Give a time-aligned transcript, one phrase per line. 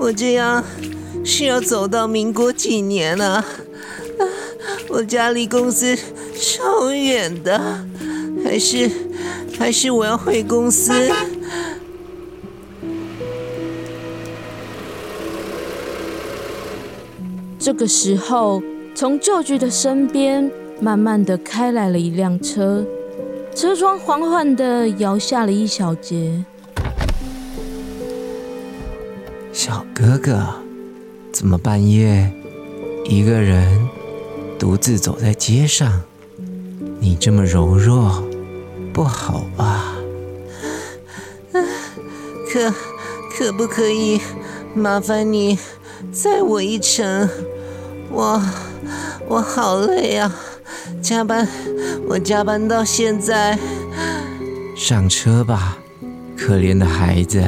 [0.00, 0.64] 我这样
[1.22, 3.44] 是要走到民国几年啊？
[4.88, 5.94] 我家离公司
[6.34, 7.60] 超远的，
[8.42, 8.90] 还是
[9.58, 10.90] 还是我要回公司？
[17.58, 18.62] 这个时候，
[18.94, 22.82] 从旧居的身边慢慢的开来了一辆车，
[23.54, 26.42] 车窗缓缓的摇下了一小截。
[29.62, 30.42] 小哥哥，
[31.30, 32.32] 怎么半夜
[33.04, 33.86] 一个人
[34.58, 36.00] 独自走在街上？
[36.98, 38.26] 你这么柔弱，
[38.90, 39.96] 不好吧？
[42.50, 42.72] 可
[43.36, 44.18] 可不可以
[44.74, 45.58] 麻烦你
[46.10, 47.28] 载我一程？
[48.10, 48.42] 我
[49.28, 50.34] 我好累啊，
[51.02, 51.46] 加班
[52.08, 53.58] 我加班到现在。
[54.74, 55.76] 上车吧，
[56.34, 57.44] 可怜的孩子。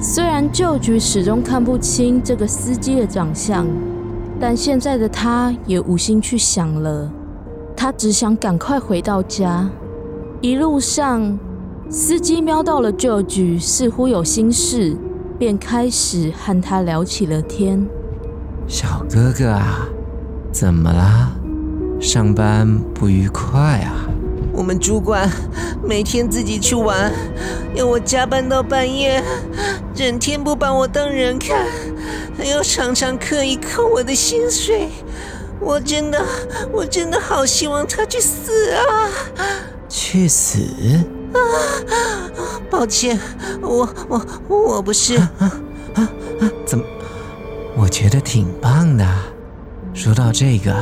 [0.00, 3.66] 虽然旧局始终看不清这个司机的长相，
[4.40, 7.10] 但现在的他也无心去想了。
[7.76, 9.70] 他只想赶快回到家。
[10.40, 11.38] 一路上。
[11.90, 14.94] 司机瞄到了旧局，似乎有心事，
[15.38, 17.82] 便开始和他聊起了天。
[18.66, 19.88] 小哥哥啊，
[20.52, 21.32] 怎么啦？
[21.98, 24.04] 上班不愉快啊？
[24.58, 25.30] 我们主管
[25.84, 27.12] 每天自己去玩，
[27.76, 29.22] 要我加班到半夜，
[29.94, 31.64] 整天不把我当人看，
[32.36, 34.88] 还要常常刻意扣我的薪水。
[35.60, 36.20] 我真的，
[36.72, 39.08] 我真的好希望他去死啊！
[39.88, 40.58] 去死？
[41.32, 41.38] 啊，
[42.68, 43.16] 抱歉，
[43.62, 45.52] 我我我不是啊啊
[45.94, 46.10] 啊！
[46.66, 46.84] 怎么？
[47.76, 49.06] 我觉得挺棒的。
[49.94, 50.74] 说到这个，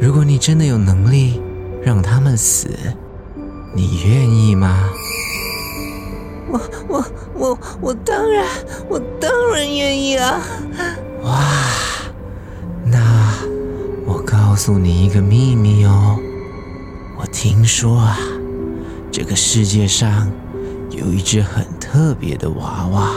[0.00, 1.40] 如果你真的有能力
[1.82, 2.68] 让他们死，
[3.74, 4.90] 你愿意吗？
[6.50, 7.04] 我我
[7.34, 8.46] 我我当然，
[8.88, 10.40] 我当然愿意啊！
[11.22, 11.42] 哇，
[12.84, 12.98] 那
[14.04, 16.18] 我告诉你一个秘密哦，
[17.18, 18.18] 我听说啊。
[19.12, 20.30] 这个世界上
[20.90, 23.10] 有一只很特别的娃娃，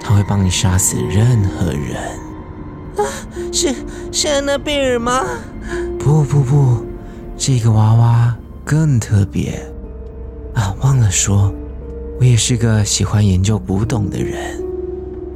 [0.00, 1.96] 它会帮你杀死任何人。
[2.96, 3.02] 啊，
[3.52, 3.74] 是
[4.12, 5.24] 是安娜贝尔吗？
[5.98, 6.69] 不不不，
[7.42, 8.36] 这个娃娃
[8.66, 9.58] 更特别。
[10.52, 11.50] 啊，忘了说，
[12.18, 14.62] 我也是个喜欢研究古董的人。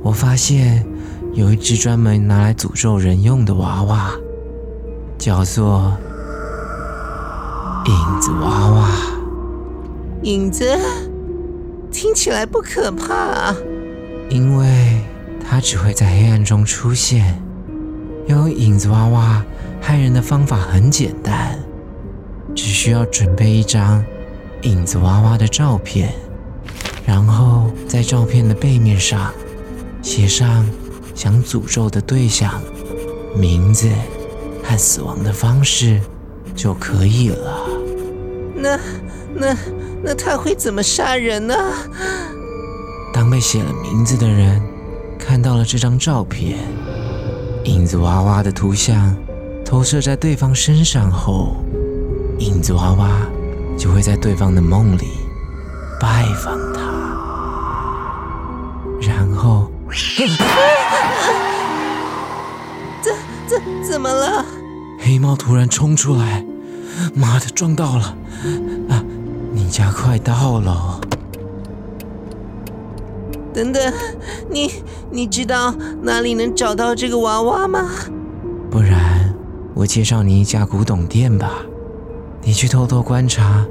[0.02, 0.84] 我发现
[1.32, 4.10] 有一只专门拿来诅咒人用的娃娃，
[5.16, 5.96] 叫做
[7.86, 8.90] 影子娃娃。
[10.24, 10.78] 影子
[11.90, 13.54] 听起来不可怕，
[14.28, 15.00] 因为
[15.40, 17.42] 它只会在黑暗中出现。
[18.26, 19.42] 有影子娃娃
[19.80, 21.58] 害人的方法很简单，
[22.74, 24.04] 需要准备一张
[24.62, 26.12] 影子娃娃的照片，
[27.06, 29.32] 然后在照片的背面上
[30.02, 30.68] 写上
[31.14, 32.60] 想诅咒的对象、
[33.34, 33.88] 名字
[34.62, 36.00] 和死亡的方式
[36.54, 37.66] 就可以了。
[38.54, 38.78] 那
[39.34, 39.56] 那。
[40.06, 41.54] 那他会怎么杀人呢？
[43.14, 44.60] 当被写了名字的人
[45.18, 46.58] 看到了这张照片，
[47.64, 49.16] 影子娃娃的图像
[49.64, 51.56] 投射在对方身上后，
[52.38, 53.08] 影子娃娃
[53.76, 55.08] 就会在对方的梦里
[56.00, 56.80] 拜访他，
[59.00, 59.70] 然后，
[63.02, 63.10] 这
[63.48, 64.44] 这怎么了？
[64.98, 66.44] 黑猫突然冲出来，
[67.14, 68.16] 妈的，撞到了！
[68.88, 69.04] 啊！
[69.52, 71.00] 你家快到了。
[73.52, 73.92] 等等，
[74.50, 74.72] 你
[75.10, 77.88] 你知道哪里能找到这个娃娃吗？
[78.70, 79.32] 不然
[79.74, 81.50] 我介绍你一家古董店吧，
[82.46, 83.66] 你去偷偷观察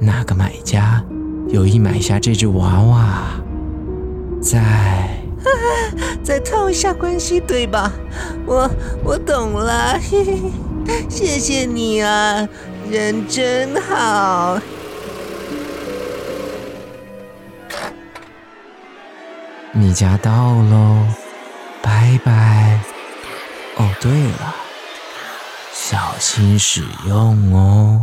[0.00, 1.04] 哪个买家
[1.48, 3.22] 有意买下这只娃娃，
[4.40, 5.08] 再
[6.22, 7.92] 再套一下关系，对吧？
[8.46, 8.70] 我
[9.04, 10.40] 我懂了，嘿嘿，
[11.08, 12.48] 谢谢你啊，
[12.90, 14.58] 人真好。
[19.72, 20.32] 你家到
[20.70, 21.06] 喽，
[21.82, 22.80] 拜拜。
[23.76, 24.54] 哦，对了，
[25.86, 28.00] 小心使用哦。